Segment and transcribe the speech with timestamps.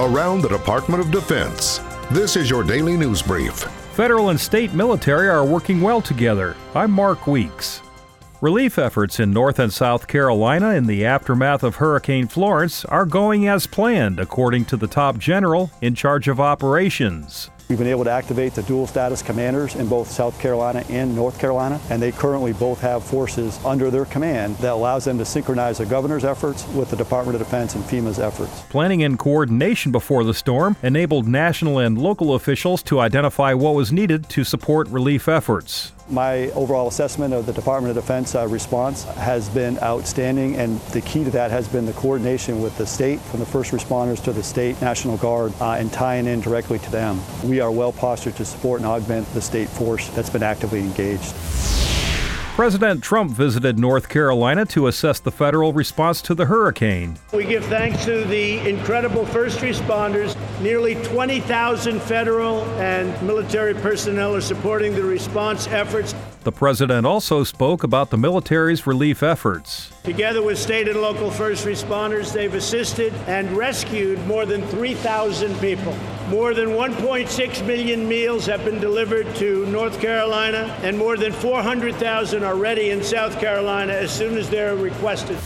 [0.00, 1.78] around the Department of Defense.
[2.10, 3.54] This is your daily news brief.
[3.92, 6.56] Federal and state military are working well together.
[6.74, 7.82] I'm Mark Weeks.
[8.40, 13.46] Relief efforts in North and South Carolina in the aftermath of Hurricane Florence are going
[13.46, 17.50] as planned, according to the top general in charge of operations.
[17.70, 21.38] We've been able to activate the dual status commanders in both South Carolina and North
[21.38, 25.78] Carolina, and they currently both have forces under their command that allows them to synchronize
[25.78, 28.62] the governor's efforts with the Department of Defense and FEMA's efforts.
[28.62, 33.92] Planning and coordination before the storm enabled national and local officials to identify what was
[33.92, 35.92] needed to support relief efforts.
[36.10, 41.00] My overall assessment of the Department of Defense uh, response has been outstanding, and the
[41.02, 44.32] key to that has been the coordination with the state, from the first responders to
[44.32, 47.20] the state National Guard, uh, and tying in directly to them.
[47.44, 51.34] We are well postured to support and augment the state force that's been actively engaged.
[52.60, 57.16] President Trump visited North Carolina to assess the federal response to the hurricane.
[57.32, 60.36] We give thanks to the incredible first responders.
[60.60, 66.14] Nearly 20,000 federal and military personnel are supporting the response efforts.
[66.42, 69.90] The president also spoke about the military's relief efforts.
[70.02, 75.96] Together with state and local first responders, they've assisted and rescued more than 3,000 people.
[76.30, 82.44] More than 1.6 million meals have been delivered to North Carolina, and more than 400,000
[82.44, 85.36] are ready in South Carolina as soon as they're requested.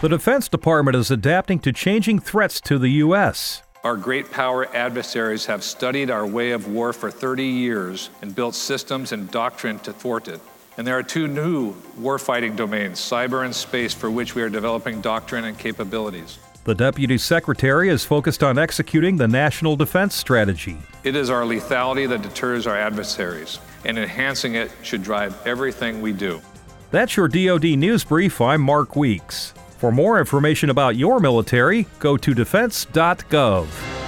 [0.00, 3.62] The Defense Department is adapting to changing threats to the U.S.
[3.84, 8.54] Our great power adversaries have studied our way of war for 30 years and built
[8.54, 10.40] systems and doctrine to thwart it.
[10.78, 15.02] And there are two new warfighting domains, cyber and space, for which we are developing
[15.02, 16.38] doctrine and capabilities.
[16.64, 20.76] The Deputy Secretary is focused on executing the National Defense Strategy.
[21.04, 26.12] It is our lethality that deters our adversaries, and enhancing it should drive everything we
[26.12, 26.42] do.
[26.90, 28.42] That's your DoD News Brief.
[28.42, 29.54] I'm Mark Weeks.
[29.78, 33.99] For more information about your military, go to defense.gov.